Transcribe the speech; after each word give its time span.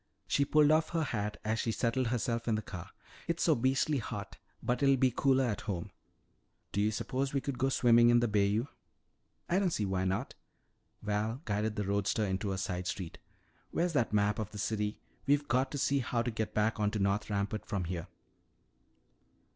She 0.25 0.45
pulled 0.45 0.71
off 0.71 0.89
her 0.93 1.03
hat 1.03 1.39
as 1.45 1.59
she 1.59 1.71
settled 1.71 2.07
herself 2.07 2.47
in 2.47 2.55
the 2.55 2.63
car. 2.63 2.89
"It's 3.27 3.43
so 3.43 3.53
beastly 3.53 3.99
hot, 3.99 4.37
but 4.63 4.81
it'll 4.81 4.97
be 4.97 5.11
cooler 5.15 5.43
at 5.43 5.61
home. 5.69 5.91
Do 6.71 6.81
you 6.81 6.89
suppose 6.89 7.35
we 7.35 7.39
could 7.39 7.59
go 7.59 7.69
swimming 7.69 8.09
in 8.09 8.19
the 8.19 8.27
bayou?" 8.27 8.65
"I 9.47 9.59
don't 9.59 9.69
see 9.69 9.85
why 9.85 10.05
not." 10.05 10.33
Val 11.03 11.41
guided 11.45 11.75
the 11.75 11.85
roadster 11.85 12.25
into 12.25 12.51
a 12.51 12.57
side 12.57 12.87
street. 12.87 13.19
"Where's 13.69 13.93
that 13.93 14.11
map 14.11 14.39
of 14.39 14.49
the 14.49 14.57
city? 14.57 14.97
We've 15.27 15.47
got 15.47 15.69
to 15.69 15.77
see 15.77 15.99
how 15.99 16.23
to 16.23 16.31
get 16.31 16.55
back 16.55 16.79
on 16.79 16.89
to 16.89 16.97
North 16.97 17.29
Rampart 17.29 17.67
from 17.67 17.83
here." 17.83 18.07